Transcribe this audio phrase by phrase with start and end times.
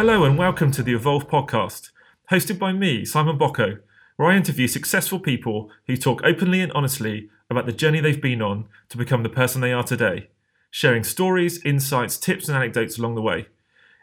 [0.00, 1.90] Hello and welcome to the Evolve podcast,
[2.30, 3.80] hosted by me, Simon Bocco,
[4.16, 8.40] where I interview successful people who talk openly and honestly about the journey they've been
[8.40, 10.30] on to become the person they are today,
[10.70, 13.48] sharing stories, insights, tips, and anecdotes along the way.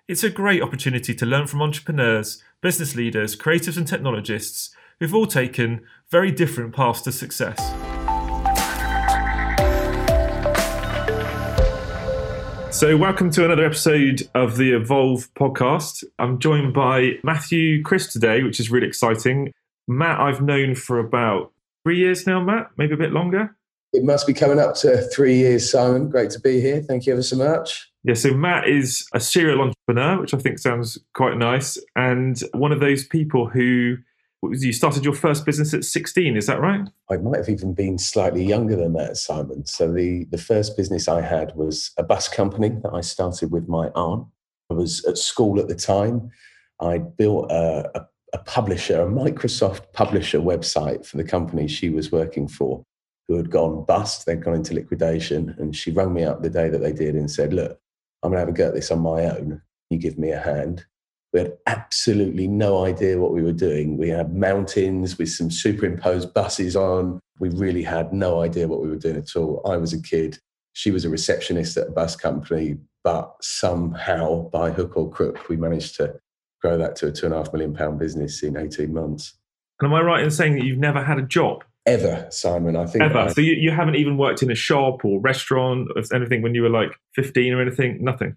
[0.08, 5.26] It's a great opportunity to learn from entrepreneurs, business leaders, creatives, and technologists who've all
[5.26, 7.87] taken very different paths to success.
[12.78, 16.04] So, welcome to another episode of the Evolve podcast.
[16.20, 19.52] I'm joined by Matthew Crisp today, which is really exciting.
[19.88, 21.52] Matt, I've known for about
[21.84, 23.58] three years now, Matt, maybe a bit longer.
[23.94, 26.08] It must be coming up to three years, Simon.
[26.08, 26.84] Great to be here.
[26.84, 27.92] Thank you ever so much.
[28.04, 32.72] Yeah, so Matt is a serial entrepreneur, which I think sounds quite nice, and one
[32.72, 33.98] of those people who
[34.44, 36.88] you started your first business at 16 is that right?
[37.10, 39.66] I might have even been slightly younger than that simon.
[39.66, 43.68] So the, the first business i had was a bus company that i started with
[43.68, 44.28] my aunt.
[44.70, 46.30] I was at school at the time.
[46.80, 52.12] I built a, a, a publisher a microsoft publisher website for the company she was
[52.12, 52.84] working for
[53.28, 56.70] who had gone bust they'd gone into liquidation and she rang me up the day
[56.70, 57.80] that they did and said look
[58.22, 59.62] i'm going to have a go at this on my own.
[59.90, 60.86] You give me a hand
[61.38, 63.96] we had absolutely no idea what we were doing.
[63.96, 67.20] We had mountains with some superimposed buses on.
[67.40, 69.62] We really had no idea what we were doing at all.
[69.64, 70.40] I was a kid.
[70.74, 75.58] She was a receptionist at a bus company, but somehow, by hook or crook, we
[75.58, 76.16] managed to
[76.60, 79.36] grow that to a two and a half million pound business in 18 months.
[79.80, 81.64] And am I right in saying that you've never had a job?
[81.86, 82.76] Ever, Simon.
[82.76, 83.04] I think.
[83.04, 83.20] Ever.
[83.20, 86.56] I, so you, you haven't even worked in a shop or restaurant or anything when
[86.56, 88.04] you were like 15 or anything?
[88.04, 88.36] Nothing?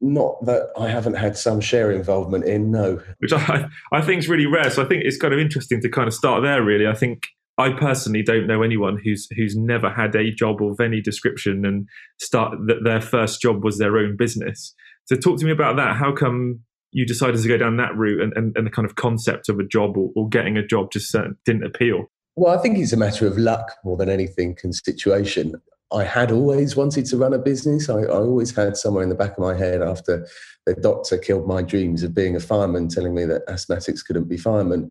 [0.00, 3.00] Not that I haven't had some share involvement in, no.
[3.18, 4.70] Which I, I think is really rare.
[4.70, 6.86] So I think it's kind of interesting to kind of start there, really.
[6.86, 11.00] I think I personally don't know anyone who's who's never had a job of any
[11.00, 11.88] description and
[12.20, 14.74] start that their first job was their own business.
[15.06, 15.96] So talk to me about that.
[15.96, 16.60] How come
[16.92, 19.58] you decided to go down that route and, and, and the kind of concept of
[19.58, 22.06] a job or, or getting a job just uh, didn't appeal?
[22.36, 25.54] Well, I think it's a matter of luck more than anything and situation.
[25.92, 27.88] I had always wanted to run a business.
[27.88, 30.26] I, I, always had somewhere in the back of my head after
[30.64, 34.36] the doctor killed my dreams of being a fireman, telling me that asthmatics couldn't be
[34.36, 34.90] firemen,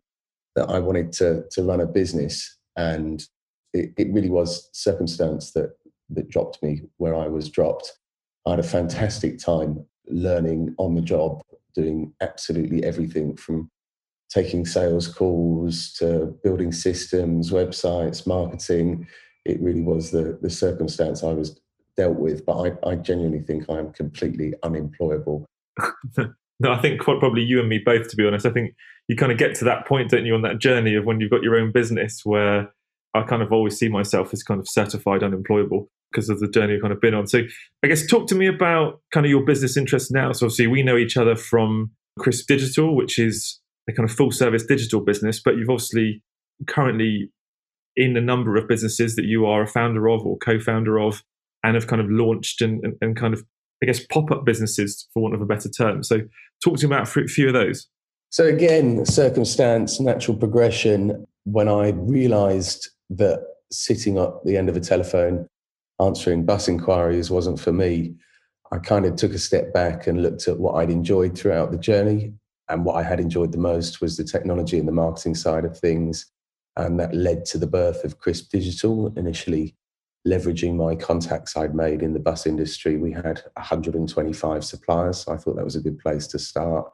[0.54, 2.56] that I wanted to, to run a business.
[2.76, 3.22] And
[3.74, 5.76] it, it really was circumstance that,
[6.10, 7.92] that dropped me where I was dropped.
[8.46, 11.42] I had a fantastic time learning on the job,
[11.74, 13.70] doing absolutely everything from
[14.30, 19.06] taking sales calls to building systems, websites, marketing
[19.46, 21.60] it really was the the circumstance I was
[21.96, 22.44] dealt with.
[22.44, 25.46] But I, I genuinely think I am completely unemployable.
[26.16, 28.08] no, I think quite probably you and me both.
[28.08, 28.74] To be honest, I think
[29.08, 31.30] you kind of get to that point, don't you, on that journey of when you've
[31.30, 32.72] got your own business, where
[33.14, 36.74] I kind of always see myself as kind of certified unemployable because of the journey
[36.74, 37.26] I've kind of been on.
[37.26, 37.42] So
[37.82, 40.32] I guess talk to me about kind of your business interests now.
[40.32, 44.30] So obviously we know each other from Crisp Digital, which is a kind of full
[44.30, 46.22] service digital business, but you've obviously
[46.66, 47.30] currently
[47.96, 51.22] in a number of businesses that you are a founder of or co-founder of
[51.62, 53.42] and have kind of launched and, and, and kind of
[53.82, 56.02] i guess pop-up businesses for want of a better term.
[56.02, 56.20] So
[56.62, 57.88] talk to me about a few of those.
[58.30, 61.26] So again circumstance natural progression.
[61.44, 63.40] When i realized that
[63.70, 65.46] sitting at the end of a telephone
[66.00, 68.14] answering bus inquiries wasn't for me
[68.72, 71.78] i kind of took a step back and looked at what i'd enjoyed throughout the
[71.78, 72.32] journey.
[72.68, 75.78] And what i had enjoyed the most was the technology and the marketing side of
[75.78, 76.26] things
[76.76, 79.76] and that led to the birth of Crisp Digital, initially
[80.26, 82.96] leveraging my contacts I'd made in the bus industry.
[82.96, 85.18] We had 125 suppliers.
[85.20, 86.90] So I thought that was a good place to start.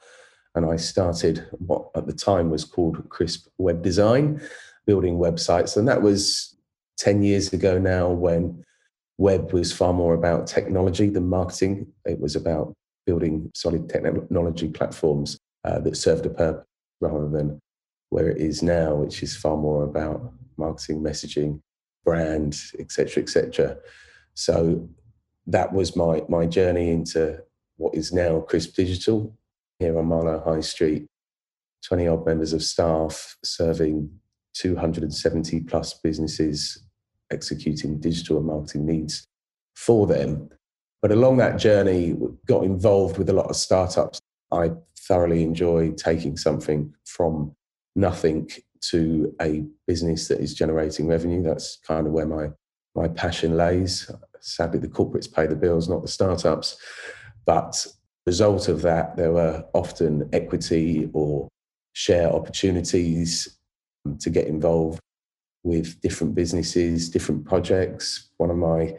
[0.55, 4.41] And I started what at the time was called Crisp Web Design,
[4.87, 5.77] building websites.
[5.77, 6.57] And that was
[6.99, 8.63] 10 years ago now when
[9.17, 11.87] web was far more about technology than marketing.
[12.05, 12.75] It was about
[13.07, 16.67] building solid technology platforms uh, that served a purpose
[17.01, 17.59] rather than
[18.13, 21.59] where it is now, which is far more about marketing, messaging,
[22.05, 23.79] brand, etc., etc.
[24.35, 24.87] So
[25.47, 27.43] that was my my journey into
[27.79, 29.35] what is now Crisp Digital
[29.79, 31.07] here on Marlow High Street.
[31.87, 34.09] 20 odd members of staff serving
[34.55, 36.85] 270 plus businesses
[37.33, 39.27] executing digital and marketing needs
[39.75, 40.51] for them.
[41.01, 42.15] But along that journey,
[42.47, 44.21] got involved with a lot of startups.
[44.53, 47.57] I thoroughly enjoy taking something from
[47.95, 48.51] nothing
[48.91, 51.43] to a business that is generating revenue.
[51.43, 52.49] That's kind of where my
[52.95, 54.11] my passion lays.
[54.41, 56.77] Sadly, the corporates pay the bills, not the startups.
[57.47, 57.87] But
[58.27, 61.49] result of that, there were often equity or
[61.93, 63.59] share opportunities
[64.19, 65.01] to get involved
[65.63, 68.31] with different businesses, different projects.
[68.37, 68.97] One of my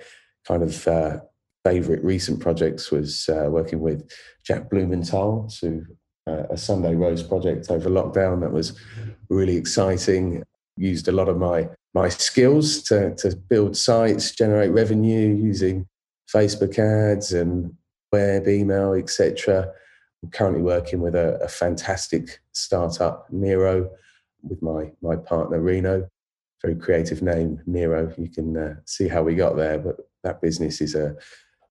[0.48, 1.20] kind of uh,
[1.66, 4.10] favorite recent projects was uh, working with
[4.44, 5.86] Jack Blumenthal to
[6.28, 8.80] a Sunday roast project over lockdown that was
[9.30, 10.44] really exciting.
[10.78, 15.88] Used a lot of my my skills to, to build sites, generate revenue using
[16.34, 17.76] Facebook ads and
[18.12, 19.72] web, email, etc.
[20.24, 23.92] I'm currently working with a, a, fantastic startup, Nero,
[24.42, 26.10] with my my partner Reno.
[26.64, 28.12] Very creative name, Nero.
[28.18, 31.16] You can uh, see how we got there, but that business is a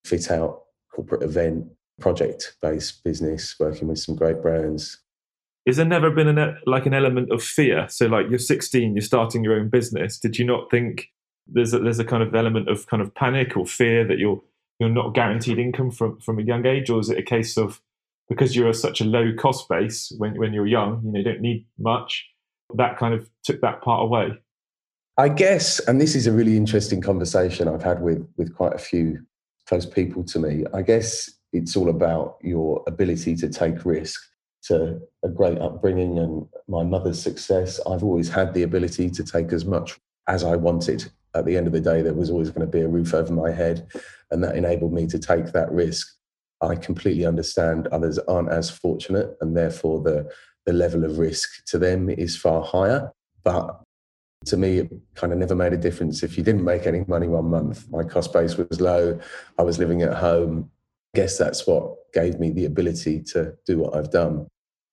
[0.05, 0.65] fit out
[0.95, 1.67] corporate event
[2.03, 4.99] project based business, working with some great brands.
[5.65, 7.87] Is there never been an, like an element of fear?
[7.89, 10.19] So, like you're 16, you're starting your own business.
[10.19, 11.09] Did you not think
[11.47, 14.43] there's a, there's a kind of element of kind of panic or fear that you're
[14.79, 17.81] you're not guaranteed income from from a young age, or is it a case of
[18.29, 21.41] because you're such a low cost base when when you're young, you know, you don't
[21.41, 22.27] need much,
[22.75, 24.33] that kind of took that part away?
[25.19, 28.79] I guess, and this is a really interesting conversation I've had with with quite a
[28.79, 29.25] few
[29.69, 30.65] close people to me.
[30.75, 34.21] I guess it's all about your ability to take risk.
[34.67, 39.53] To a great upbringing and my mother's success, I've always had the ability to take
[39.53, 41.11] as much as I wanted.
[41.35, 43.33] At the end of the day, there was always going to be a roof over
[43.33, 43.89] my head,
[44.31, 46.07] and that enabled me to take that risk.
[46.61, 50.31] I completely understand others aren't as fortunate, and therefore the
[50.65, 53.11] the level of risk to them is far higher.
[53.43, 53.83] But
[54.47, 57.27] to me, it kind of never made a difference if you didn't make any money
[57.27, 57.91] one month.
[57.91, 59.19] My cost base was low.
[59.59, 60.71] I was living at home
[61.15, 64.47] guess that's what gave me the ability to do what I've done.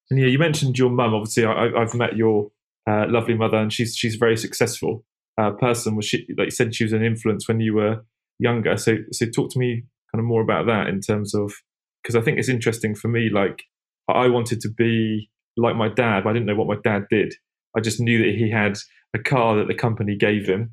[0.09, 1.13] And yeah, you mentioned your mum.
[1.13, 2.49] Obviously, I, have met your
[2.89, 5.05] uh, lovely mother, and she's she's a very successful
[5.37, 5.95] uh, person.
[5.95, 8.05] Was she like you said she was an influence when you were
[8.39, 8.75] younger?
[8.77, 11.53] So so talk to me kind of more about that in terms of
[12.01, 13.29] because I think it's interesting for me.
[13.31, 13.63] Like
[14.07, 17.35] I wanted to be like my dad, but I didn't know what my dad did.
[17.77, 18.77] I just knew that he had
[19.13, 20.71] a car that the company gave him,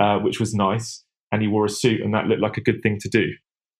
[0.00, 2.82] uh, which was nice, and he wore a suit, and that looked like a good
[2.82, 3.26] thing to do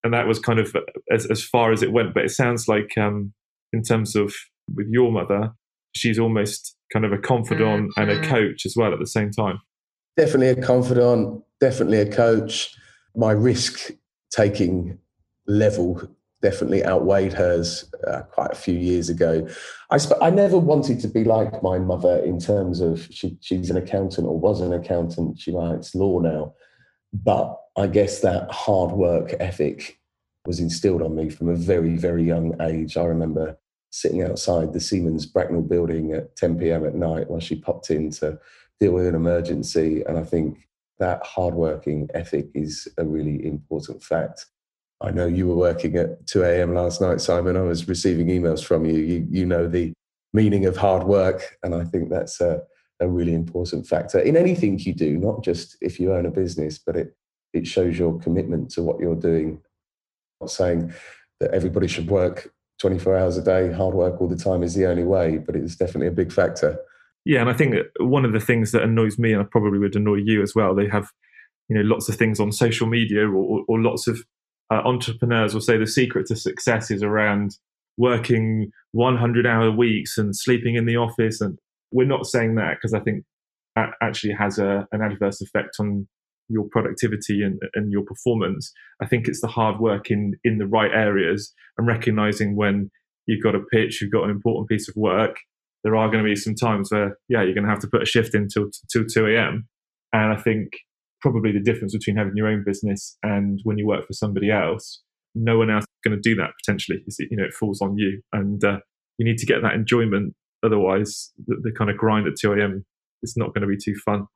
[0.04, 0.74] and that was kind of
[1.10, 2.14] as, as far as it went.
[2.14, 3.32] But it sounds like, um,
[3.72, 4.34] in terms of
[4.74, 5.52] with your mother,
[5.94, 8.00] she's almost kind of a confidant mm-hmm.
[8.00, 8.30] and a mm-hmm.
[8.30, 9.60] coach as well at the same time.
[10.16, 12.74] Definitely a confidant, definitely a coach.
[13.14, 13.90] My risk
[14.30, 14.98] taking
[15.46, 16.08] level
[16.42, 19.48] definitely outweighed hers uh, quite a few years ago.
[19.90, 23.70] I, sp- I never wanted to be like my mother in terms of she, she's
[23.70, 25.38] an accountant or was an accountant.
[25.38, 26.54] She writes law now.
[27.12, 29.98] But I guess that hard work ethic
[30.46, 32.96] was instilled on me from a very, very young age.
[32.96, 33.56] I remember
[33.90, 36.84] sitting outside the Siemens Bracknell building at 10 p.m.
[36.84, 38.38] at night while she popped in to
[38.80, 40.02] deal with an emergency.
[40.06, 44.46] And I think that hardworking ethic is a really important fact.
[45.00, 46.74] I know you were working at 2 a.m.
[46.74, 47.56] last night, Simon.
[47.56, 48.94] I was receiving emails from you.
[48.94, 49.92] You, you know the
[50.32, 51.58] meaning of hard work.
[51.62, 52.62] And I think that's a,
[53.00, 56.78] a really important factor in anything you do, not just if you own a business,
[56.78, 57.16] but it,
[57.52, 59.60] it shows your commitment to what you're doing.
[60.40, 60.92] I'm not saying
[61.40, 64.86] that everybody should work 24 hours a day, hard work all the time is the
[64.86, 66.78] only way, but it's definitely a big factor.
[67.24, 69.94] Yeah, and I think one of the things that annoys me, and I probably would
[69.94, 71.08] annoy you as well, they have
[71.68, 74.24] you know lots of things on social media, or, or lots of
[74.70, 77.56] uh, entrepreneurs will say the secret to success is around
[77.98, 81.58] working 100 hour weeks and sleeping in the office and
[81.92, 83.24] we're not saying that because I think
[83.76, 86.08] that actually has a, an adverse effect on
[86.48, 88.72] your productivity and, and your performance.
[89.00, 92.90] I think it's the hard work in in the right areas and recognizing when
[93.26, 95.36] you've got a pitch, you've got an important piece of work.
[95.84, 98.02] There are going to be some times where, yeah, you're going to have to put
[98.02, 99.68] a shift in till, till 2 a.m.
[100.12, 100.68] And I think
[101.20, 105.02] probably the difference between having your own business and when you work for somebody else,
[105.34, 106.98] no one else is going to do that potentially.
[107.18, 108.20] You know, it falls on you.
[108.32, 108.78] And uh,
[109.18, 110.34] you need to get that enjoyment
[110.64, 112.84] Otherwise, the, the kind of grind at 2 a.m.
[113.22, 114.26] is not going to be too fun.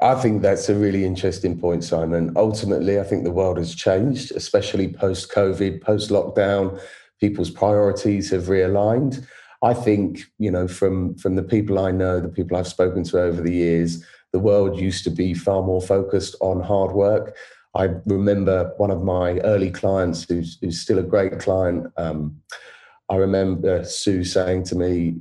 [0.00, 2.32] I think that's a really interesting point, Simon.
[2.36, 6.80] Ultimately, I think the world has changed, especially post COVID, post lockdown.
[7.18, 9.26] People's priorities have realigned.
[9.62, 13.20] I think, you know, from, from the people I know, the people I've spoken to
[13.20, 17.34] over the years, the world used to be far more focused on hard work.
[17.74, 21.90] I remember one of my early clients, who's, who's still a great client.
[21.96, 22.42] Um,
[23.08, 25.16] I remember Sue saying to me,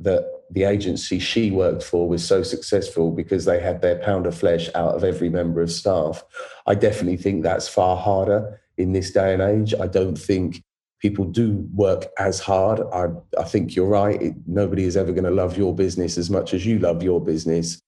[0.00, 4.36] that the agency she worked for was so successful because they had their pound of
[4.36, 6.24] flesh out of every member of staff.
[6.66, 9.74] I definitely think that's far harder in this day and age.
[9.78, 10.62] I don't think
[11.00, 12.80] people do work as hard.
[12.92, 13.06] I,
[13.38, 14.20] I think you're right.
[14.20, 17.20] It, nobody is ever going to love your business as much as you love your
[17.22, 17.80] business.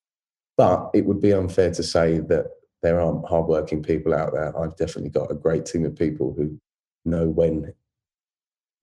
[0.56, 2.46] But it would be unfair to say that
[2.82, 4.56] there aren't hardworking people out there.
[4.58, 6.58] I've definitely got a great team of people who
[7.04, 7.72] know when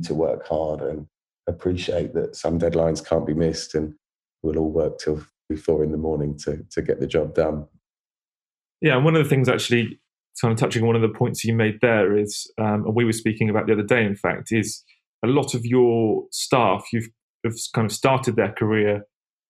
[0.03, 1.07] to work hard and
[1.47, 3.93] appreciate that some deadlines can't be missed and
[4.43, 5.23] we'll all work till
[5.63, 7.65] four in the morning to, to get the job done.
[8.81, 9.99] Yeah, and one of the things actually,
[10.41, 13.05] kind of touching on one of the points you made there is, um, and we
[13.05, 14.83] were speaking about the other day, in fact, is
[15.23, 17.09] a lot of your staff you've
[17.43, 19.03] have kind of started their career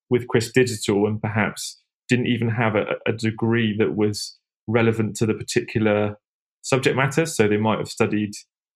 [0.10, 4.38] with Crisp Digital and perhaps didn't even have a, a degree that was
[4.68, 6.18] relevant to the particular
[6.62, 7.26] subject matter.
[7.26, 8.32] So they might have studied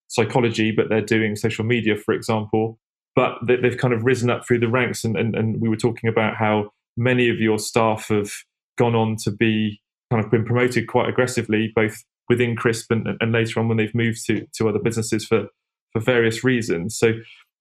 [0.07, 2.79] psychology, but they're doing social media, for example.
[3.15, 5.03] But they, have kind of risen up through the ranks.
[5.03, 8.31] And, and, and we were talking about how many of your staff have
[8.77, 13.31] gone on to be kind of been promoted quite aggressively, both within Crisp and, and
[13.31, 15.47] later on when they've moved to, to other businesses for,
[15.91, 16.97] for various reasons.
[16.97, 17.09] So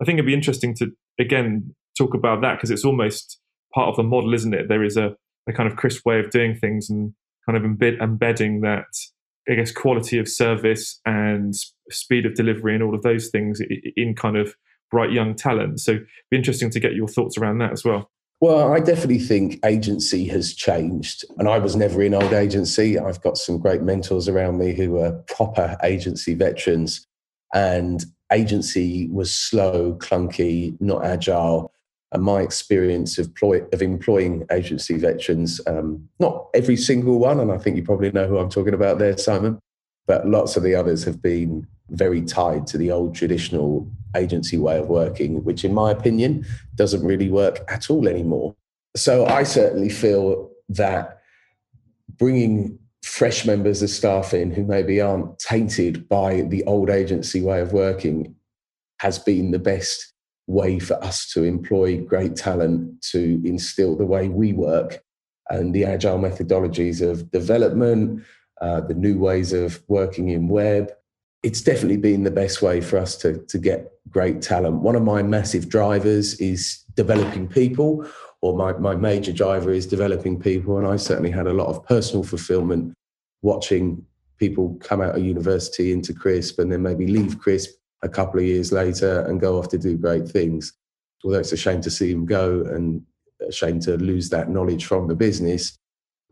[0.00, 3.38] I think it'd be interesting to, again, talk about that because it's almost
[3.74, 4.68] part of the model, isn't it?
[4.68, 5.16] There is a,
[5.48, 7.12] a kind of crisp way of doing things and
[7.46, 8.86] kind of embed, embedding that
[9.48, 11.54] I guess quality of service and
[11.90, 13.60] speed of delivery and all of those things
[13.96, 14.54] in kind of
[14.90, 15.80] bright young talent.
[15.80, 15.98] So,
[16.30, 18.10] be interesting to get your thoughts around that as well.
[18.40, 21.24] Well, I definitely think agency has changed.
[21.38, 22.98] And I was never in old agency.
[22.98, 27.06] I've got some great mentors around me who are proper agency veterans.
[27.52, 31.70] And agency was slow, clunky, not agile
[32.12, 37.52] and my experience of, ploy, of employing agency veterans, um, not every single one, and
[37.52, 39.60] I think you probably know who I'm talking about there, Simon,
[40.06, 44.78] but lots of the others have been very tied to the old traditional agency way
[44.78, 46.44] of working, which, in my opinion,
[46.74, 48.54] doesn't really work at all anymore.
[48.96, 51.20] So I certainly feel that
[52.18, 57.60] bringing fresh members of staff in who maybe aren't tainted by the old agency way
[57.60, 58.34] of working
[59.00, 60.12] has been the best
[60.46, 65.02] way for us to employ great talent to instill the way we work
[65.48, 68.22] and the agile methodologies of development,
[68.60, 70.92] uh, the new ways of working in web.
[71.42, 74.82] It's definitely been the best way for us to, to get great talent.
[74.82, 78.06] One of my massive drivers is developing people,
[78.42, 80.76] or my, my major driver is developing people.
[80.76, 82.94] And I certainly had a lot of personal fulfillment
[83.42, 84.04] watching
[84.38, 87.70] people come out of university into CRISP and then maybe leave CRISP
[88.02, 90.72] a couple of years later and go off to do great things.
[91.24, 93.02] Although it's a shame to see them go and
[93.46, 95.78] a shame to lose that knowledge from the business,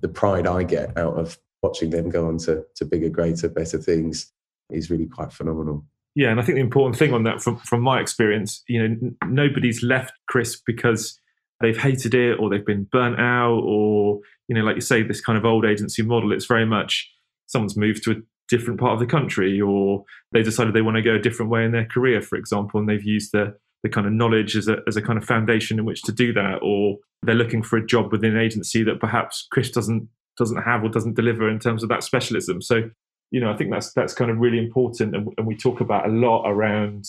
[0.01, 3.79] the pride I get out of watching them go on to, to bigger, greater, better
[3.79, 4.33] things
[4.71, 5.85] is really quite phenomenal.
[6.15, 8.97] Yeah, and I think the important thing on that, from from my experience, you know,
[9.03, 11.19] n- nobody's left Crisp because
[11.61, 15.21] they've hated it or they've been burnt out or you know, like you say, this
[15.21, 16.33] kind of old agency model.
[16.33, 17.11] It's very much
[17.47, 18.15] someone's moved to a
[18.49, 21.65] different part of the country or they decided they want to go a different way
[21.65, 24.79] in their career, for example, and they've used the, the kind of knowledge as a,
[24.87, 27.87] as a kind of foundation in which to do that, or they're looking for a
[27.87, 31.83] job within an agency that perhaps Crisp doesn't doesn't have or doesn't deliver in terms
[31.83, 32.63] of that specialism.
[32.63, 32.91] So,
[33.31, 36.09] you know, I think that's that's kind of really important, and, and we talk about
[36.09, 37.05] a lot around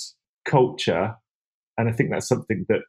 [0.48, 1.16] culture,
[1.78, 2.82] and I think that's something that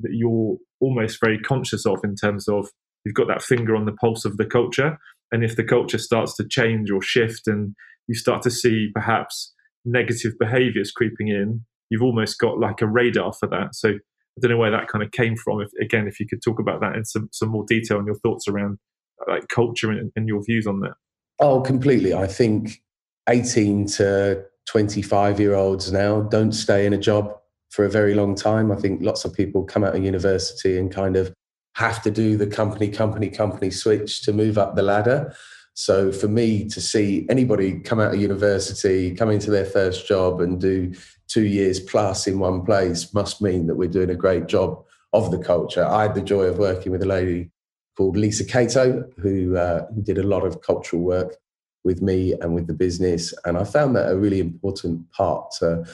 [0.00, 2.68] that you're almost very conscious of in terms of
[3.04, 4.98] you've got that finger on the pulse of the culture,
[5.32, 7.74] and if the culture starts to change or shift and
[8.06, 9.52] you start to see perhaps
[9.84, 13.74] negative behaviors creeping in, you've almost got like a radar for that.
[13.74, 15.60] So I don't know where that kind of came from.
[15.60, 18.18] If, again, if you could talk about that in some, some more detail and your
[18.18, 18.78] thoughts around
[19.26, 20.94] like culture and, and your views on that.
[21.38, 22.14] Oh, completely.
[22.14, 22.82] I think
[23.28, 27.36] 18 to 25 year olds now don't stay in a job
[27.70, 28.72] for a very long time.
[28.72, 31.32] I think lots of people come out of university and kind of
[31.74, 35.34] have to do the company, company, company switch to move up the ladder.
[35.74, 40.40] So for me to see anybody come out of university, come into their first job
[40.40, 40.94] and do
[41.28, 45.30] two years plus in one place must mean that we're doing a great job of
[45.30, 45.84] the culture.
[45.84, 47.50] I had the joy of working with a lady
[47.96, 51.36] called Lisa Cato, who, uh, who did a lot of cultural work
[51.84, 53.32] with me and with the business.
[53.44, 55.84] And I found that a really important part to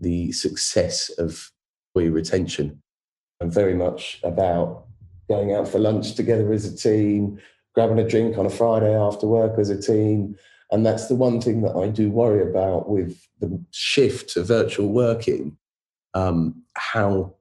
[0.00, 1.52] the success of
[1.94, 2.82] employee retention
[3.40, 4.86] and very much about
[5.28, 7.38] going out for lunch together as a team,
[7.74, 10.36] grabbing a drink on a Friday after work as a team.
[10.70, 14.88] And that's the one thing that I do worry about with the shift to virtual
[14.88, 15.56] working,
[16.14, 17.34] um, how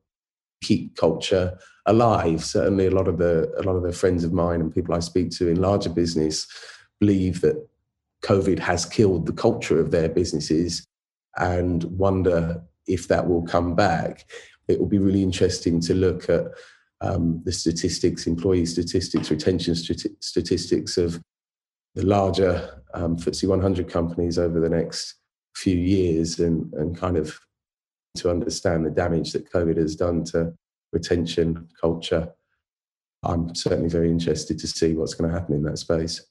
[0.62, 2.44] keep culture alive.
[2.44, 5.00] Certainly, a lot of the a lot of the friends of mine and people I
[5.00, 6.48] speak to in larger business
[7.00, 7.68] believe that
[8.24, 10.86] COVID has killed the culture of their businesses,
[11.38, 14.30] and wonder if that will come back.
[14.68, 16.46] It will be really interesting to look at
[17.02, 21.20] um, the statistics, employee statistics, retention statistics of
[21.96, 25.16] the larger um, FTSE 100 companies over the next
[25.56, 27.38] few years and, and kind of
[28.16, 30.54] to understand the damage that COVID has done to
[30.92, 32.30] retention culture.
[33.24, 36.26] I'm certainly very interested to see what's going to happen in that space.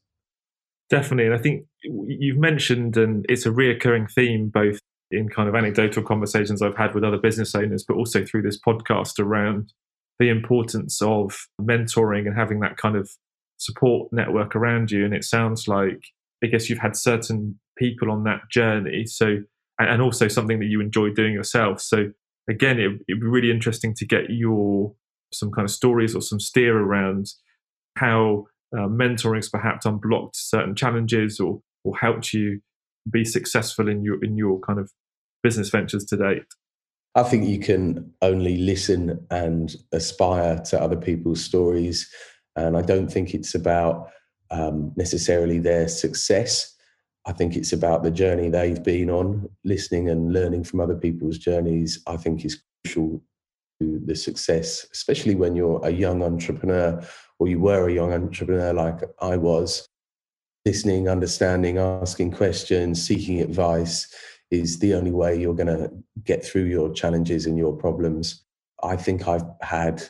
[0.89, 1.27] Definitely.
[1.27, 4.81] And I think you've mentioned, and it's a reoccurring theme both
[5.13, 8.59] in kind of anecdotal conversations I've had with other business owners, but also through this
[8.59, 9.73] podcast around
[10.19, 13.11] the importance of mentoring and having that kind of
[13.57, 15.05] support network around you.
[15.05, 16.03] And it sounds like,
[16.43, 19.07] I guess you've had certain people on that journey.
[19.07, 19.39] So,
[19.79, 21.81] and also something that you enjoy doing yourself.
[21.81, 22.11] So,
[22.51, 24.93] again, it, it'd be really interesting to get your
[25.33, 27.29] some kind of stories or some steer around
[27.97, 32.61] how uh, mentoring's perhaps unblocked certain challenges or or helped you
[33.11, 34.91] be successful in your in your kind of
[35.43, 36.43] business ventures to date.
[37.15, 42.09] I think you can only listen and aspire to other people's stories.
[42.55, 44.11] And I don't think it's about
[44.51, 46.73] um, necessarily their success.
[47.27, 49.49] I think it's about the journey they've been on.
[49.65, 53.23] Listening and learning from other people's journeys, I think, is crucial
[53.81, 57.03] to the success, especially when you're a young entrepreneur
[57.39, 59.87] or you were a young entrepreneur like I was.
[60.67, 64.15] Listening, understanding, asking questions, seeking advice
[64.51, 65.91] is the only way you're going to
[66.25, 68.45] get through your challenges and your problems.
[68.83, 70.03] I think I've had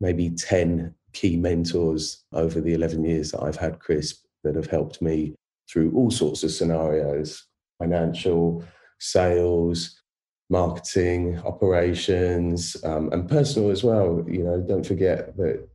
[0.00, 5.00] maybe 10 key mentors over the 11 years that I've had Crisp that have helped
[5.00, 5.34] me
[5.70, 7.46] through all sorts of scenarios
[7.78, 8.64] financial,
[8.98, 10.00] sales,
[10.48, 14.24] marketing, operations, um, and personal as well.
[14.26, 15.68] You know, don't forget that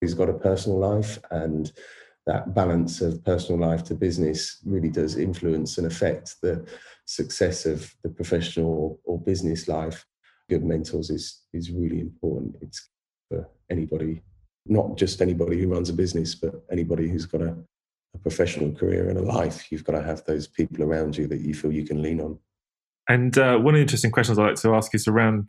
[0.00, 1.72] he's got a personal life and
[2.26, 6.66] that balance of personal life to business really does influence and affect the
[7.06, 10.04] success of the professional or business life.
[10.48, 12.56] Good mentors is is really important.
[12.60, 12.88] It's
[13.30, 14.22] for anybody,
[14.66, 17.56] not just anybody who runs a business, but anybody who's got a,
[18.14, 19.70] a professional career and a life.
[19.70, 22.38] You've got to have those people around you that you feel you can lean on.
[23.08, 25.48] And uh, one of the interesting questions I like to ask is around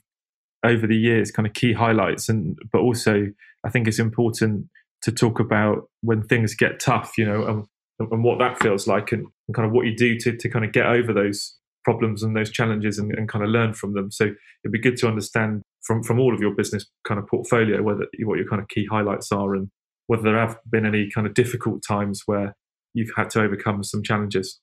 [0.65, 3.27] over the years, kind of key highlights, and but also
[3.65, 4.67] I think it's important
[5.03, 9.11] to talk about when things get tough, you know, and, and what that feels like
[9.11, 12.23] and, and, kind of what you do to, to kind of get over those problems
[12.23, 14.11] and those challenges and, and, kind of learn from them.
[14.11, 17.83] So it'd be good to understand from, from all of your business kind of portfolio
[17.83, 19.69] whether what your kind of key highlights are and
[20.07, 22.55] whether there have been any kind of difficult times where
[22.93, 24.59] you've had to overcome some challenges.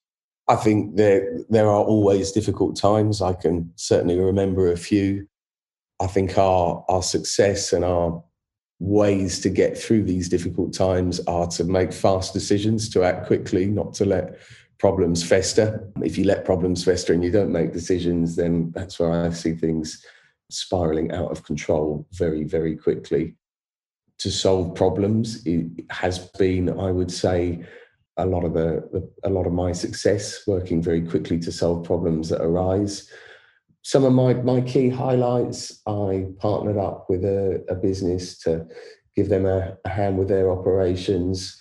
[0.48, 3.22] I think there there are always difficult times.
[3.22, 5.26] I can certainly remember a few.
[6.00, 8.22] I think our our success and our
[8.80, 13.66] ways to get through these difficult times are to make fast decisions, to act quickly,
[13.66, 14.36] not to let
[14.80, 15.88] problems fester.
[16.02, 19.52] If you let problems fester and you don't make decisions, then that's where I see
[19.52, 20.04] things
[20.50, 23.36] spiraling out of control very, very quickly.
[24.22, 27.64] To solve problems it has been, I would say,
[28.16, 32.28] a lot of the, a lot of my success working very quickly to solve problems
[32.28, 33.10] that arise
[33.82, 38.66] some of my, my key highlights, I partnered up with a, a business to
[39.16, 41.60] give them a, a hand with their operations.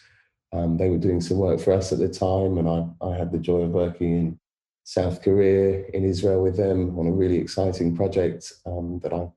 [0.54, 3.32] Um, they were doing some work for us at the time, and I, I had
[3.32, 4.40] the joy of working in
[4.84, 9.28] South Korea, in Israel with them on a really exciting project um, that I,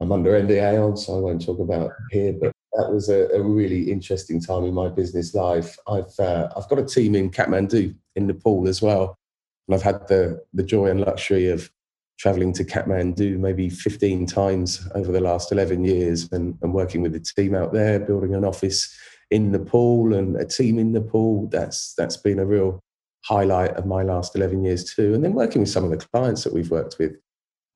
[0.00, 2.34] I'm under NDA on, so I won't talk about here.
[2.40, 5.76] But that was a, a really interesting time in my business life.
[5.88, 9.18] I've uh, I've got a team in Kathmandu in Nepal as well,
[9.66, 11.70] and I've had the the joy and luxury of
[12.18, 17.12] traveling to Kathmandu maybe 15 times over the last 11 years and, and working with
[17.12, 18.92] the team out there, building an office
[19.30, 21.48] in Nepal and a team in Nepal.
[21.48, 22.80] That's that's been a real
[23.24, 25.14] highlight of my last 11 years too.
[25.14, 27.16] And then working with some of the clients that we've worked with.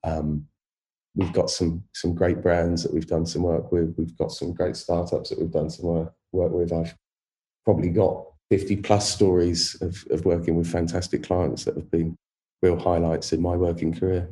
[0.05, 0.47] Um,
[1.14, 3.94] we've got some some great brands that we've done some work with.
[3.96, 6.72] We've got some great startups that we've done some work, with.
[6.72, 6.94] I've
[7.64, 12.16] probably got 50 plus stories of, of working with fantastic clients that have been
[12.61, 14.29] real highlights in my working career.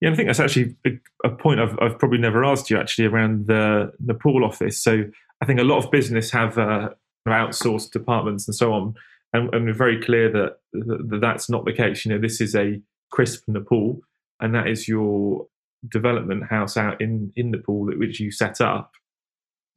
[0.00, 0.90] Yeah, I think that's actually a,
[1.24, 4.82] a point I've, I've, probably never asked you actually around the Nepal office.
[4.82, 5.04] So
[5.40, 6.90] I think a lot of business have uh,
[7.26, 8.94] outsourced departments and so on,
[9.32, 12.04] and, and, we're very clear that, that that's not the case.
[12.04, 14.00] You know, this is a crisp Nepal,
[14.40, 15.46] and that is your
[15.88, 18.92] development house out in in Nepal which you set up.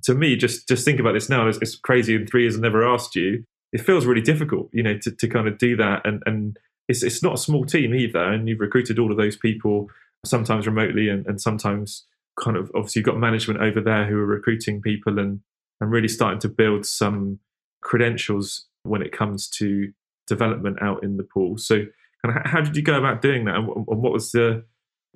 [0.03, 1.47] To me, just just think about this now.
[1.47, 2.15] It's, it's crazy.
[2.15, 3.43] In three years, I've never asked you.
[3.73, 7.03] It feels really difficult, you know, to, to kind of do that and and it's
[7.03, 9.89] it's not a small team either, and you've recruited all of those people
[10.25, 12.05] sometimes remotely and, and sometimes
[12.39, 15.41] kind of obviously you've got management over there who are recruiting people and
[15.79, 17.39] and really starting to build some
[17.81, 19.91] credentials when it comes to
[20.27, 21.57] development out in Nepal.
[21.57, 21.85] So
[22.25, 24.63] kind of how did you go about doing that, and what was the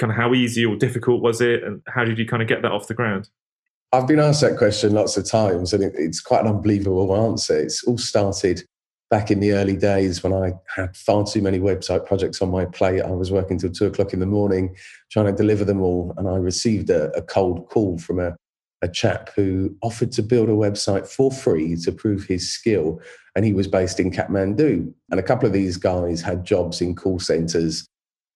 [0.02, 2.62] kind of how easy or difficult was it, and how did you kind of get
[2.64, 3.30] that off the ground?
[3.94, 7.58] I've been asked that question lots of times, and it, it's quite an unbelievable answer.
[7.58, 8.64] It's all started
[9.12, 12.66] back in the early days when I had far too many website projects on my
[12.66, 13.02] plate.
[13.02, 14.76] I was working till two o'clock in the morning
[15.12, 16.14] trying to deliver them all.
[16.18, 18.38] And I received a, a cold call from a,
[18.82, 23.02] a chap who offered to build a website for free to prove his skill.
[23.36, 24.94] And he was based in Kathmandu.
[25.12, 27.86] And a couple of these guys had jobs in call centers.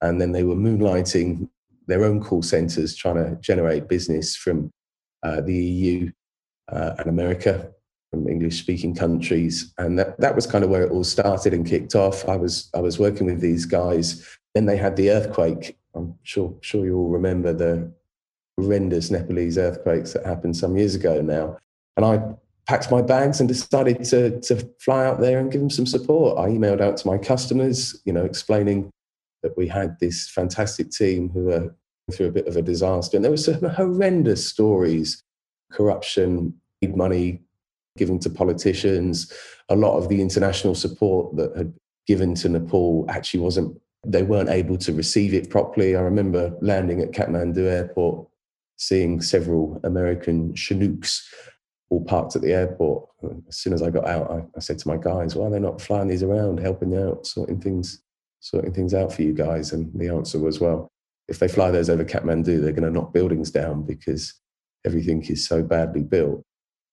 [0.01, 1.47] And then they were moonlighting
[1.87, 4.71] their own call centers, trying to generate business from
[5.23, 6.11] uh, the EU
[6.71, 7.71] uh, and America
[8.11, 9.73] from English speaking countries.
[9.77, 12.27] And that, that was kind of where it all started and kicked off.
[12.27, 14.37] I was, I was working with these guys.
[14.53, 17.91] Then they had the earthquake I'm sure sure you all remember the
[18.59, 21.57] horrendous Nepalese earthquakes that happened some years ago now.
[21.97, 22.21] And I
[22.67, 26.37] packed my bags and decided to, to fly out there and give them some support.
[26.37, 28.91] I emailed out to my customers, you know, explaining
[29.45, 31.75] that we had this fantastic team who were
[32.11, 33.15] through a bit of a disaster.
[33.15, 35.23] And there were some horrendous stories
[35.71, 36.53] corruption,
[36.95, 37.41] money
[37.97, 39.31] given to politicians.
[39.69, 41.73] A lot of the international support that had
[42.07, 45.95] given to Nepal actually wasn't, they weren't able to receive it properly.
[45.95, 48.27] I remember landing at Kathmandu airport,
[48.77, 51.31] seeing several American Chinooks
[51.89, 53.07] all parked at the airport.
[53.47, 55.59] As soon as I got out, I, I said to my guys, why are they
[55.59, 58.01] not flying these around, helping out, sorting things,
[58.45, 59.73] sorting things out for you guys?
[59.73, 60.91] And the answer was, well,
[61.27, 64.33] if they fly those over Kathmandu, they're going to knock buildings down because
[64.85, 66.43] everything is so badly built.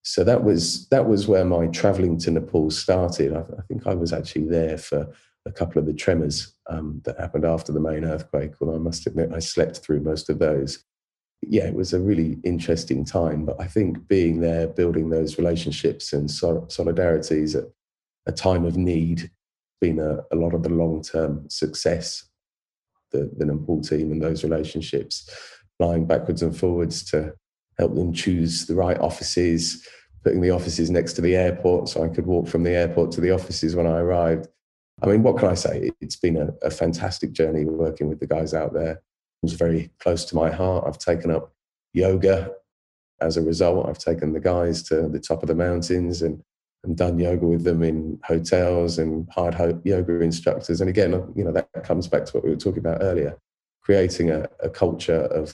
[0.03, 3.35] So that was that was where my traveling to Nepal started.
[3.35, 5.07] I, I think I was actually there for
[5.45, 8.53] a couple of the tremors um, that happened after the main earthquake.
[8.61, 10.83] Although I must admit, I slept through most of those.
[11.43, 13.45] Yeah, it was a really interesting time.
[13.45, 17.65] But I think being there, building those relationships and solidarities at
[18.27, 19.31] a time of need,
[19.83, 22.31] been a, a lot of the long term success
[23.11, 25.29] the, the Nepal team and those relationships,
[25.77, 27.35] flying backwards and forwards to
[27.79, 29.87] help them choose the right offices,
[30.25, 33.21] putting the offices next to the airport so I could walk from the airport to
[33.21, 34.49] the offices when I arrived.
[35.03, 35.91] I mean, what can I say?
[36.01, 38.93] It's been a, a fantastic journey working with the guys out there.
[38.93, 40.85] It was very close to my heart.
[40.87, 41.53] I've taken up
[41.93, 42.53] yoga
[43.21, 43.89] as a result.
[43.89, 46.43] I've taken the guys to the top of the mountains and,
[46.85, 50.81] and done yoga with them in hotels and hired yoga instructors.
[50.81, 53.39] And again, uh, you know, that comes back to what we were talking about earlier
[53.83, 55.53] creating a, a culture of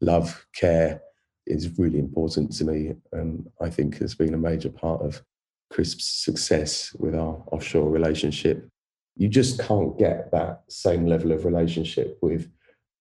[0.00, 1.00] love, care,
[1.46, 5.22] is really important to me and I think has been a major part of
[5.70, 8.68] Crisp's success with our offshore relationship.
[9.16, 12.50] You just can't get that same level of relationship with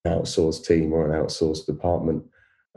[0.04, 2.24] an outsourced team or an outsourced department.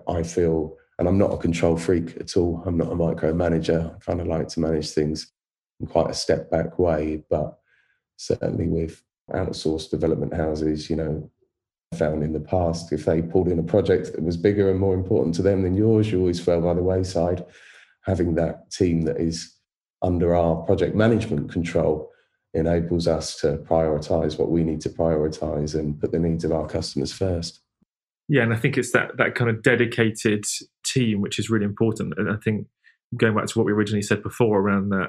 [0.08, 3.94] I feel, and I'm not a control freak at all, I'm not a micromanager.
[3.94, 5.32] I kind of like to manage things
[5.80, 7.58] in quite a step back way, but
[8.16, 11.30] certainly with outsourced development houses, you know,
[11.94, 12.92] found in the past.
[12.92, 15.74] If they pulled in a project that was bigger and more important to them than
[15.74, 17.44] yours, you always fell by the wayside.
[18.02, 19.54] Having that team that is
[20.02, 22.10] under our project management control
[22.54, 26.66] enables us to prioritize what we need to prioritize and put the needs of our
[26.66, 27.60] customers first.
[28.28, 30.44] Yeah, and I think it's that that kind of dedicated
[30.84, 32.14] team which is really important.
[32.16, 32.66] And I think
[33.16, 35.08] going back to what we originally said before around that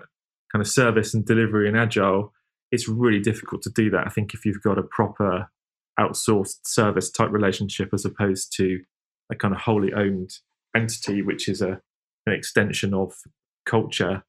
[0.52, 2.34] kind of service and delivery and agile,
[2.72, 4.08] it's really difficult to do that.
[4.08, 5.50] I think if you've got a proper
[6.00, 8.80] outsourced service type relationship as opposed to
[9.30, 10.32] a kind of wholly owned
[10.76, 11.82] entity, which is a
[12.26, 13.14] an extension of
[13.66, 14.24] culture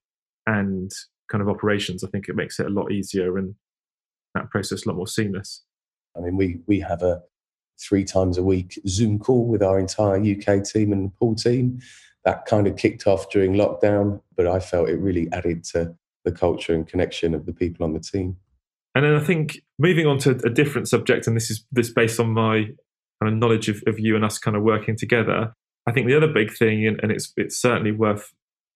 [0.47, 0.91] and
[1.31, 2.03] kind of operations.
[2.03, 3.55] I think it makes it a lot easier and
[4.35, 5.63] that process a lot more seamless.
[6.17, 7.23] I mean, we we have a
[7.81, 11.81] three times a week Zoom call with our entire UK team and pool team.
[12.25, 16.33] That kind of kicked off during lockdown, but I felt it really added to the
[16.33, 18.37] culture and connection of the people on the team.
[18.95, 22.21] And then I think moving on to a different subject, and this is this based
[22.21, 22.65] on my
[23.23, 25.55] kind of knowledge of, of you and us kind of working together.
[25.87, 28.33] I think the other big thing, and, and it's it's certainly worth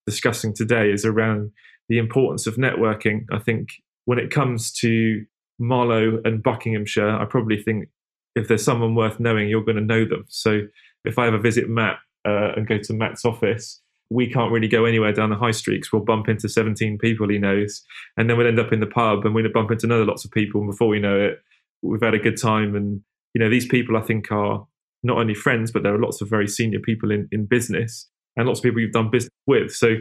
[0.06, 1.50] discussing today, is around
[1.88, 3.24] the importance of networking.
[3.32, 3.70] I think
[4.04, 5.24] when it comes to
[5.58, 7.88] Marlow and Buckinghamshire, I probably think
[8.34, 10.24] if there's someone worth knowing, you're going to know them.
[10.28, 10.62] So
[11.04, 14.84] if I ever visit Matt uh, and go to Matt's office, we can't really go
[14.84, 17.82] anywhere down the high street because we'll bump into 17 people he knows.
[18.16, 20.30] And then we'll end up in the pub and we'll bump into another lots of
[20.30, 20.60] people.
[20.60, 21.38] And before we know it,
[21.82, 22.74] we've had a good time.
[22.74, 23.00] And,
[23.34, 24.66] you know, these people I think are
[25.02, 28.46] not only friends, but there are lots of very senior people in, in business and
[28.46, 29.72] lots of people you've done business with.
[29.72, 29.96] So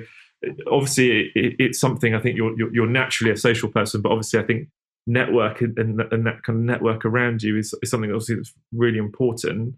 [0.71, 4.39] obviously it, it's something I think you're, you're, you're, naturally a social person, but obviously
[4.39, 4.69] I think
[5.05, 8.97] network and, and, that kind of network around you is, is something obviously that's really
[8.97, 9.75] important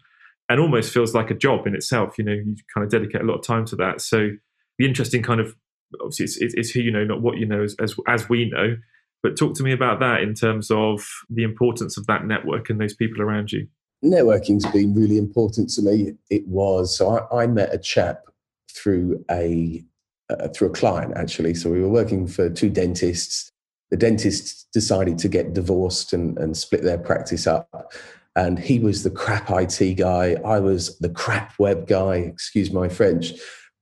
[0.50, 2.18] and almost feels like a job in itself.
[2.18, 4.02] You know, you kind of dedicate a lot of time to that.
[4.02, 4.30] So
[4.78, 5.56] the interesting kind of
[6.02, 8.78] obviously it's, it's, who you know, not what you know, as, as as we know.
[9.24, 12.80] But talk to me about that in terms of the importance of that network and
[12.80, 13.68] those people around you.
[14.04, 16.14] Networking's been really important to me.
[16.30, 18.26] It was so I, I met a chap
[18.72, 19.84] through a
[20.30, 21.56] uh, through a client actually.
[21.56, 23.50] So we were working for two dentists.
[23.91, 27.93] The dentists decided to get divorced and, and split their practice up
[28.36, 30.36] and he was the crap IT guy.
[30.45, 32.15] I was the crap web guy.
[32.15, 33.34] Excuse my French,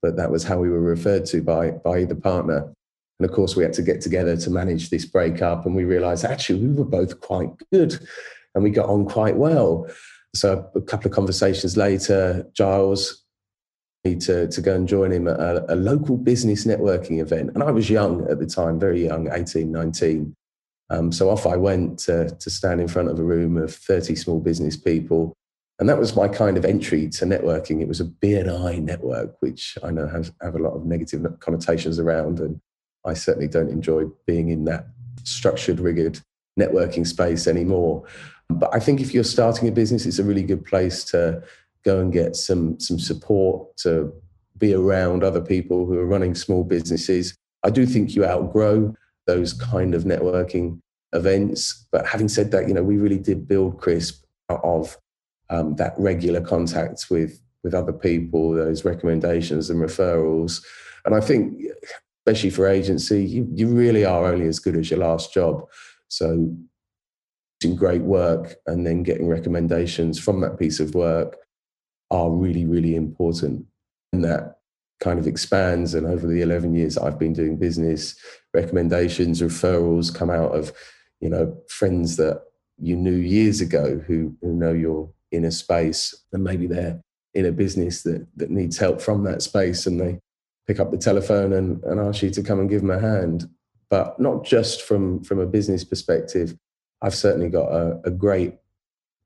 [0.01, 2.73] but that was how we were referred to by by either partner.
[3.19, 6.25] And of course, we had to get together to manage this breakup, and we realised
[6.25, 7.99] actually we were both quite good,
[8.53, 9.87] and we got on quite well.
[10.35, 13.22] So a couple of conversations later, Giles
[14.03, 17.51] to, to go and join him at a, a local business networking event.
[17.53, 20.35] And I was young at the time, very young, 18, 19
[20.89, 24.15] Um, so off I went to, to stand in front of a room of 30
[24.15, 25.33] small business people.
[25.79, 27.81] And that was my kind of entry to networking.
[27.81, 31.97] It was a BNI network, which I know has have a lot of negative connotations
[31.97, 32.39] around.
[32.39, 32.59] And
[33.05, 34.87] I certainly don't enjoy being in that
[35.23, 36.21] structured, rigged
[36.59, 38.03] networking space anymore.
[38.49, 41.41] But I think if you're starting a business, it's a really good place to
[41.83, 44.13] go and get some some support to
[44.57, 47.35] be around other people who are running small businesses.
[47.63, 50.79] I do think you outgrow those kind of networking
[51.13, 51.87] events.
[51.91, 54.97] But having said that, you know, we really did build Crisp out of
[55.49, 60.63] um, that regular contact with with other people, those recommendations and referrals.
[61.05, 61.61] And I think,
[62.25, 65.65] especially for agency, you, you really are only as good as your last job.
[66.09, 66.53] So
[67.61, 71.37] doing great work and then getting recommendations from that piece of work
[72.13, 73.65] are really, really important.
[74.13, 74.59] And that
[75.01, 75.95] kind of expands.
[75.95, 78.15] And over the 11 years I've been doing business,
[78.53, 80.71] recommendations, referrals come out of,
[81.19, 82.43] you know, friends that
[82.77, 87.01] you knew years ago who, who know you're in a space and maybe they're
[87.33, 90.19] in a business that, that needs help from that space and they
[90.67, 93.49] pick up the telephone and, and ask you to come and give them a hand.
[93.89, 96.55] But not just from, from a business perspective.
[97.01, 98.55] I've certainly got a, a great,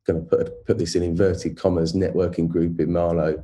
[0.07, 3.43] going to put, put this in inverted commas, networking group in Marlow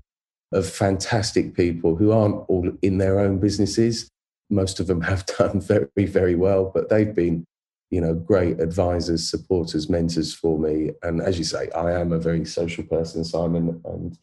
[0.52, 4.10] of fantastic people who aren't all in their own businesses.
[4.50, 7.46] Most of them have done very, very well, but they've been,
[7.90, 10.92] you know, great advisors, supporters, mentors for me.
[11.02, 14.18] And as you say, I am a very social person, Simon, and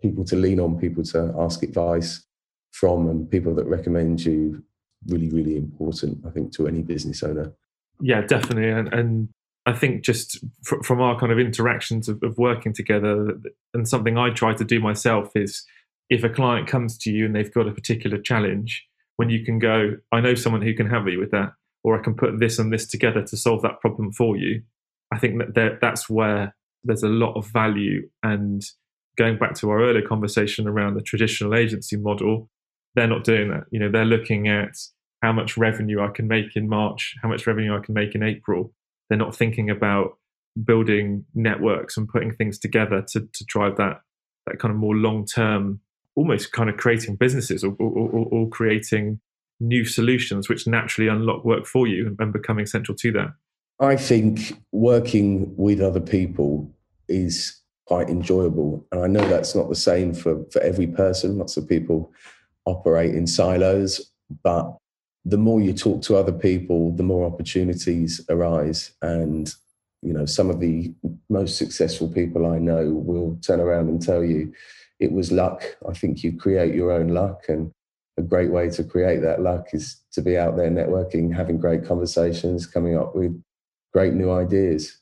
[0.00, 2.24] people to lean on, people to ask advice
[2.72, 4.62] from, and people that recommend you
[5.08, 7.52] really, really important, I think, to any business owner.
[8.00, 8.68] Yeah, definitely.
[8.68, 9.28] And, and
[9.66, 13.38] I think just fr- from our kind of interactions of, of, working together,
[13.74, 15.64] and something I try to do myself is
[16.08, 19.58] if a client comes to you and they've got a particular challenge, when you can
[19.58, 21.52] go, I know someone who can help you with that,
[21.82, 24.62] or I can put this and this together to solve that problem for you.
[25.12, 28.08] I think that that's where there's a lot of value.
[28.22, 28.62] And
[29.16, 32.48] going back to our earlier conversation around the traditional agency model,
[32.94, 33.64] they're not doing that.
[33.72, 34.76] You know, they're looking at
[35.22, 38.22] how much revenue I can make in March, how much revenue I can make in
[38.22, 38.72] April
[39.08, 40.18] they're not thinking about
[40.64, 44.00] building networks and putting things together to, to drive that
[44.46, 45.80] that kind of more long term,
[46.14, 49.20] almost kind of creating businesses or, or, or, or, creating
[49.58, 53.32] new solutions which naturally unlock work for you and, and becoming central to that.
[53.80, 56.70] I think working with other people
[57.08, 58.86] is quite enjoyable.
[58.92, 61.38] And I know that's not the same for, for every person.
[61.38, 62.12] Lots of people
[62.64, 64.76] operate in silos, but
[65.28, 68.92] the more you talk to other people, the more opportunities arise.
[69.02, 69.52] And,
[70.00, 70.94] you know, some of the
[71.28, 74.52] most successful people I know will turn around and tell you
[75.00, 75.64] it was luck.
[75.88, 77.42] I think you create your own luck.
[77.48, 77.72] And
[78.16, 81.84] a great way to create that luck is to be out there networking, having great
[81.84, 83.38] conversations, coming up with
[83.92, 85.00] great new ideas.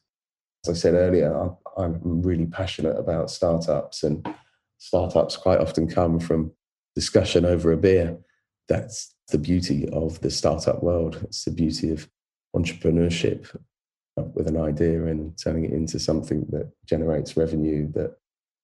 [0.64, 4.26] As I said earlier, I'm really passionate about startups, and
[4.78, 6.52] startups quite often come from
[6.94, 8.16] discussion over a beer.
[8.68, 11.20] That's the beauty of the startup world.
[11.24, 12.08] It's the beauty of
[12.54, 13.54] entrepreneurship
[14.16, 18.16] uh, with an idea and turning it into something that generates revenue, that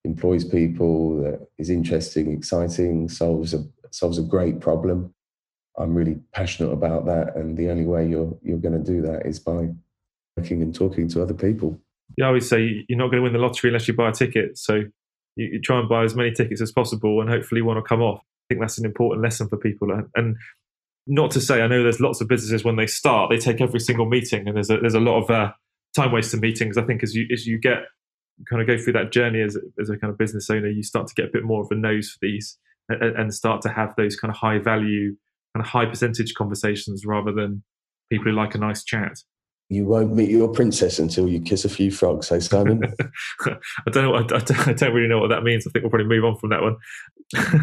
[0.05, 5.13] employs people, that is interesting, exciting, solves a solves a great problem.
[5.79, 9.27] I'm really passionate about that, and the only way you're you're going to do that
[9.27, 9.71] is by
[10.37, 11.79] working and talking to other people.
[12.17, 14.13] Yeah, I always say you're not going to win the lottery unless you buy a
[14.13, 14.59] ticket.
[14.59, 14.83] So
[15.37, 18.03] you, you try and buy as many tickets as possible, and hopefully one will come
[18.03, 19.89] off think that's an important lesson for people.
[20.17, 20.37] And
[21.07, 23.81] not to say, I know there's lots of businesses when they start, they take every
[23.81, 25.53] single meeting, and there's a, there's a lot of uh,
[25.95, 26.77] time wasted meetings.
[26.77, 27.79] I think as you as you get
[28.49, 31.07] kind of go through that journey as as a kind of business owner, you start
[31.07, 32.59] to get a bit more of a nose for these,
[32.89, 35.17] and, and start to have those kind of high value,
[35.55, 37.63] kind of high percentage conversations rather than
[38.11, 39.13] people who like a nice chat.
[39.69, 42.83] You won't meet your princess until you kiss a few frogs, hey Simon?
[43.47, 44.17] I don't know.
[44.17, 45.65] I, don't, I don't really know what that means.
[45.65, 46.77] I think we'll probably move on from that one.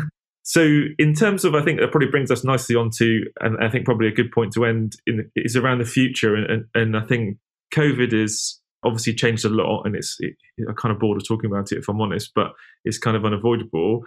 [0.50, 3.84] So, in terms of, I think that probably brings us nicely onto, and I think
[3.84, 6.36] probably a good point to end in is around the future.
[6.36, 7.38] And, and, and I think
[7.76, 11.52] COVID is obviously changed a lot, and it's it, I'm kind of bored of talking
[11.52, 12.54] about it if I'm honest, but
[12.86, 14.04] it's kind of unavoidable.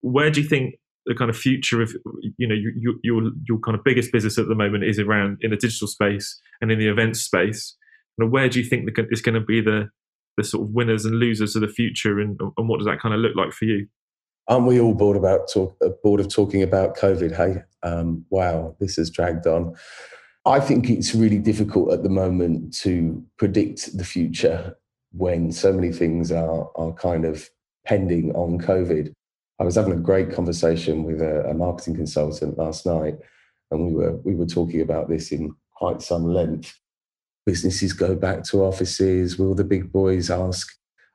[0.00, 1.94] Where do you think the kind of future of
[2.38, 5.50] you know your your your kind of biggest business at the moment is around in
[5.50, 7.76] the digital space and in the events space?
[8.16, 9.90] And where do you think is going to be the
[10.38, 13.14] the sort of winners and losers of the future, and, and what does that kind
[13.14, 13.88] of look like for you?
[14.48, 17.34] Aren't we all bored about talk, uh, bored of talking about COVID?
[17.36, 19.74] Hey, um, wow, this has dragged on.
[20.44, 24.76] I think it's really difficult at the moment to predict the future
[25.12, 27.48] when so many things are are kind of
[27.86, 29.12] pending on COVID.
[29.60, 33.18] I was having a great conversation with a, a marketing consultant last night,
[33.70, 36.78] and we were we were talking about this in quite some length.
[37.46, 39.38] businesses go back to offices?
[39.38, 40.68] Will the big boys ask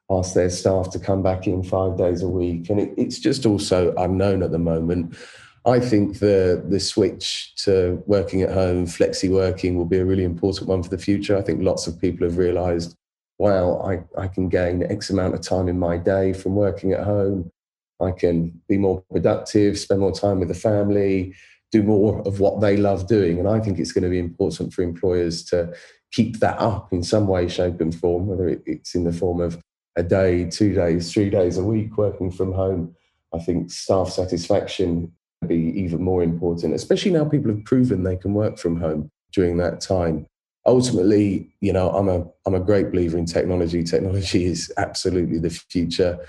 [0.10, 2.70] ask their staff to come back in five days a week?
[2.70, 5.17] And it, it's just also unknown at the moment.
[5.65, 10.24] I think the the switch to working at home, flexi working, will be a really
[10.24, 11.38] important one for the future.
[11.38, 12.96] I think lots of people have realised,
[13.38, 17.04] wow, I, I can gain X amount of time in my day from working at
[17.04, 17.52] home.
[18.00, 21.36] I can be more productive, spend more time with the family,
[21.72, 23.39] do more of what they love doing.
[23.39, 25.74] And I think it's going to be important for employers to
[26.12, 29.62] keep that up in some way, shape, and form, whether it's in the form of
[29.98, 32.96] a day, two days, three days a week working from home.
[33.34, 38.16] I think staff satisfaction will be even more important, especially now people have proven they
[38.16, 40.28] can work from home during that time.
[40.66, 43.84] Ultimately, you know, I'm a I'm a great believer in technology.
[43.84, 46.20] Technology is absolutely the future.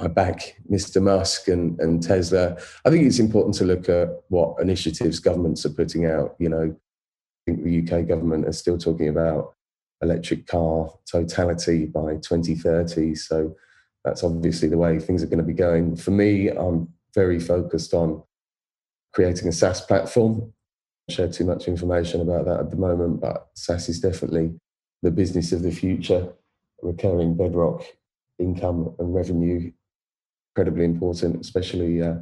[0.00, 1.02] I back Mr.
[1.02, 2.56] Musk and, and Tesla.
[2.84, 6.36] I think it's important to look at what initiatives governments are putting out.
[6.38, 9.54] You know, I think the UK government is still talking about
[10.02, 13.14] electric car totality by 2030.
[13.14, 13.56] So
[14.04, 15.96] that's obviously the way things are going to be going.
[15.96, 18.22] For me, I'm very focused on
[19.12, 20.52] creating a SaaS platform.
[21.08, 24.58] I share too much information about that at the moment, but SaaS is definitely
[25.02, 26.32] the business of the future.
[26.82, 27.84] Recurring bedrock
[28.38, 29.72] income and revenue
[30.58, 32.16] incredibly important, especially uh,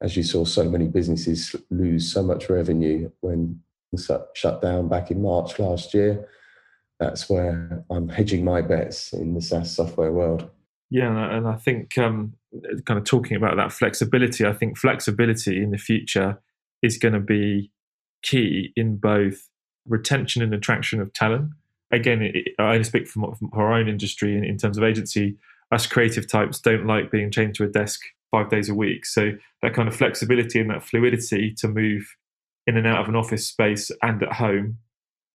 [0.00, 3.60] as you saw so many businesses lose so much revenue when
[4.34, 6.28] shut down back in March last year.
[7.00, 10.50] That's where I'm hedging my bets in the SaaS software world.
[10.90, 12.34] Yeah, and I think um,
[12.86, 16.40] kind of talking about that flexibility, I think flexibility in the future
[16.82, 17.70] is going to be
[18.22, 19.48] key in both
[19.86, 21.50] retention and attraction of talent.
[21.90, 25.36] Again, I speak from, our own industry in, in terms of agency
[25.70, 29.04] us creative types don't like being chained to a desk five days a week.
[29.04, 29.32] So
[29.62, 32.16] that kind of flexibility and that fluidity to move
[32.66, 34.78] in and out of an office space and at home,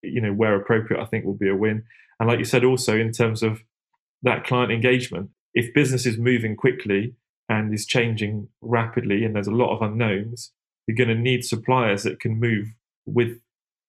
[0.03, 1.83] you know, where appropriate, I think will be a win.
[2.19, 3.63] And like you said, also in terms of
[4.21, 7.15] that client engagement, if business is moving quickly
[7.49, 10.51] and is changing rapidly and there's a lot of unknowns,
[10.87, 12.67] you're going to need suppliers that can move
[13.05, 13.39] with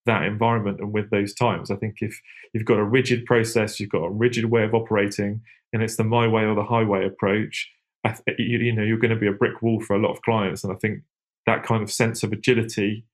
[0.06, 1.70] that environment and with those times.
[1.70, 2.20] I think if
[2.52, 5.40] you've got a rigid process, you've got a rigid way of operating,
[5.72, 7.70] and it's the my way or the highway approach,
[8.38, 10.62] you, you know you're going to be a brick wall for a lot of clients.
[10.62, 11.00] And I think
[11.46, 13.06] that kind of sense of agility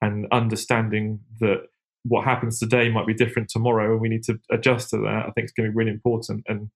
[0.00, 1.68] and understanding that
[2.04, 5.24] what happens today might be different tomorrow, and we need to adjust to that.
[5.26, 6.44] I think it's going to be really important.
[6.46, 6.70] And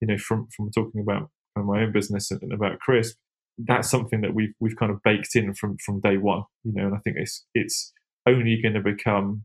[0.00, 3.16] you know, from from talking about uh, my own business and about Crisp,
[3.58, 6.44] that's something that we've we've kind of baked in from from day one.
[6.64, 7.92] You know, and I think it's it's
[8.26, 9.44] only going to become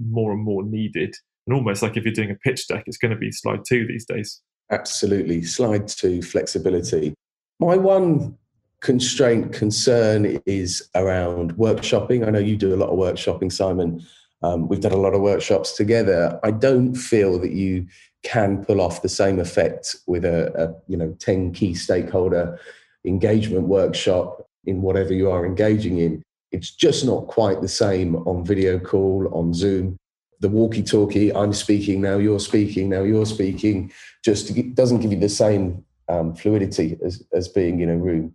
[0.00, 1.14] more and more needed.
[1.46, 3.86] And almost like if you're doing a pitch deck, it's going to be slide two
[3.86, 4.40] these days.
[4.70, 5.42] Absolutely.
[5.42, 7.14] Slide two, flexibility.
[7.58, 8.38] My one
[8.80, 12.26] constraint concern is around workshopping.
[12.26, 14.04] I know you do a lot of workshopping, Simon.
[14.42, 16.38] Um, we've done a lot of workshops together.
[16.42, 17.86] I don't feel that you
[18.22, 22.58] can pull off the same effect with a, a you know 10 key stakeholder
[23.04, 28.44] engagement workshop in whatever you are engaging in it's just not quite the same on
[28.44, 29.96] video call, on Zoom.
[30.40, 33.90] The walkie talkie, I'm speaking, now you're speaking, now you're speaking,
[34.24, 38.34] just doesn't give you the same um, fluidity as, as being in a room.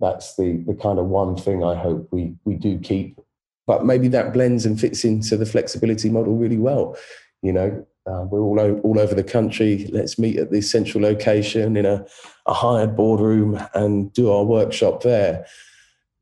[0.00, 3.18] That's the, the kind of one thing I hope we, we do keep.
[3.66, 6.96] But maybe that blends and fits into the flexibility model really well.
[7.42, 9.88] You know, uh, we're all, o- all over the country.
[9.92, 12.06] Let's meet at this central location in a,
[12.46, 15.46] a hired boardroom and do our workshop there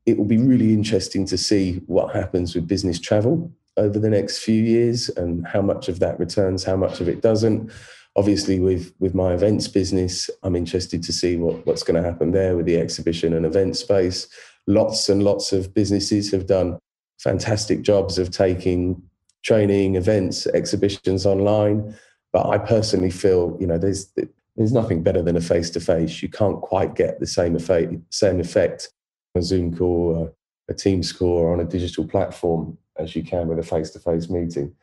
[0.05, 4.39] it will be really interesting to see what happens with business travel over the next
[4.39, 7.71] few years and how much of that returns, how much of it doesn't.
[8.15, 12.31] Obviously, with with my events business, I'm interested to see what, what's going to happen
[12.31, 14.27] there with the exhibition and event space.
[14.67, 16.79] Lots and lots of businesses have done
[17.19, 19.01] fantastic jobs of taking
[19.43, 21.95] training, events, exhibitions online.
[22.33, 24.11] But I personally feel, you know, there's
[24.55, 26.21] there's nothing better than a face to face.
[26.21, 28.89] You can't quite get the same effect, same effect
[29.35, 30.33] a Zoom call,
[30.69, 33.99] a Teams call, or on a digital platform as you can with a face to
[33.99, 34.73] face meeting.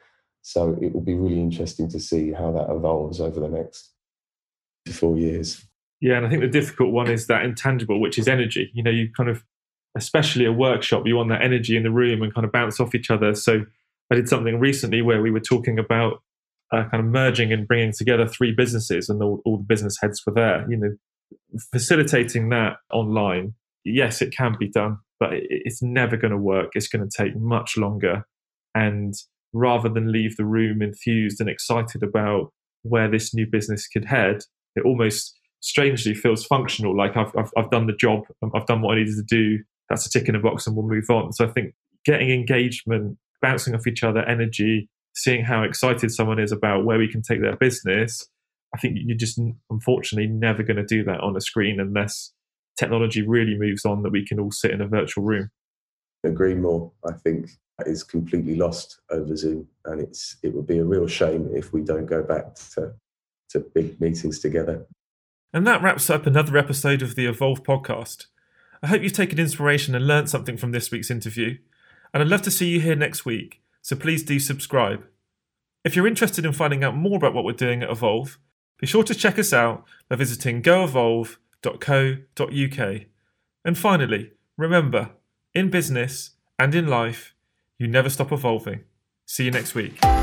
[0.42, 3.90] So it will be really interesting to see how that evolves over the next
[4.92, 5.64] four years.
[6.00, 8.70] Yeah, and I think the difficult one is that intangible, which is energy.
[8.74, 9.44] You know, you kind of,
[9.96, 12.94] especially a workshop, you want that energy in the room and kind of bounce off
[12.94, 13.34] each other.
[13.34, 13.64] So
[14.10, 16.22] I did something recently where we were talking about
[16.72, 20.22] uh, kind of merging and bringing together three businesses, and all, all the business heads
[20.26, 20.66] were there.
[20.70, 20.96] You know,
[21.72, 26.70] facilitating that online yes, it can be done, but it's never going to work.
[26.74, 28.26] It's going to take much longer.
[28.74, 29.14] And
[29.52, 34.44] rather than leave the room enthused and excited about where this new business could head,
[34.76, 36.96] it almost strangely feels functional.
[36.96, 38.22] Like I've, I've, I've done the job,
[38.54, 39.62] I've done what I needed to do.
[39.88, 41.32] That's a tick in a box, and we'll move on.
[41.32, 41.74] So I think
[42.04, 47.08] getting engagement, bouncing off each other, energy, seeing how excited someone is about where we
[47.08, 48.28] can take their business,
[48.74, 49.38] I think you're just
[49.70, 52.32] unfortunately never going to do that on a screen unless
[52.78, 55.50] technology really moves on that we can all sit in a virtual room.
[56.24, 56.92] Agree more.
[57.06, 61.06] I think that is completely lost over Zoom, and it's it would be a real
[61.06, 62.92] shame if we don't go back to
[63.50, 64.86] to big meetings together.
[65.52, 68.26] And that wraps up another episode of the Evolve podcast.
[68.82, 71.58] I hope you've taken inspiration and learned something from this week's interview.
[72.12, 75.06] And I'd love to see you here next week, so please do subscribe.
[75.84, 78.38] If you're interested in finding out more about what we're doing at Evolve,
[78.78, 83.00] be sure to check us out by visiting goevolve.co.uk.
[83.64, 85.10] And finally, remember,
[85.54, 87.34] in business and in life,
[87.78, 88.80] you never stop evolving.
[89.26, 90.21] See you next week.